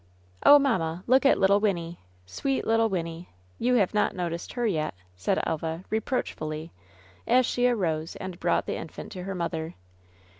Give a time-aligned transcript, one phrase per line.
[0.41, 1.99] "Oh, mamma, look at little Wynnie!
[2.25, 3.27] sweet, little Wynnie!
[3.59, 6.71] You have not noticed her yet!" said Elva, reproachfully,
[7.27, 9.75] as she arose, and brought the infant to her mother.